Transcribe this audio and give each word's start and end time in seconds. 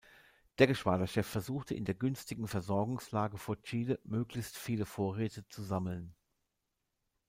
Der 0.57 0.65
Geschwaderchef 0.65 1.27
versuchte 1.27 1.75
in 1.75 1.85
der 1.85 1.93
günstigen 1.93 2.47
Versorgungslage 2.47 3.37
vor 3.37 3.61
Chile 3.61 3.99
möglichst 4.03 4.57
viel 4.57 4.83
Vorräte 4.83 5.47
zu 5.47 5.61
sammeln. 5.61 6.15